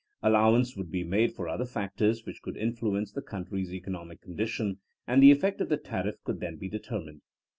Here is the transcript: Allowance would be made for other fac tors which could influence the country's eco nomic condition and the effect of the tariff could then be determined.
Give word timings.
Allowance 0.23 0.75
would 0.75 0.89
be 0.89 1.03
made 1.03 1.35
for 1.35 1.47
other 1.47 1.63
fac 1.67 1.95
tors 1.95 2.25
which 2.25 2.41
could 2.41 2.57
influence 2.57 3.11
the 3.11 3.21
country's 3.21 3.71
eco 3.71 3.91
nomic 3.91 4.19
condition 4.19 4.79
and 5.05 5.21
the 5.21 5.29
effect 5.29 5.61
of 5.61 5.69
the 5.69 5.77
tariff 5.77 6.15
could 6.23 6.39
then 6.39 6.55
be 6.57 6.67
determined. 6.67 7.21